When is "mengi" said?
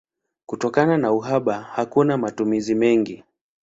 2.75-3.23